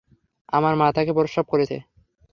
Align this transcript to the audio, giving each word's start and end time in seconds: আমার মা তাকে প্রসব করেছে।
আমার 0.53 0.73
মা 0.75 0.87
তাকে 0.95 1.11
প্রসব 1.17 1.45
করেছে। 1.51 1.77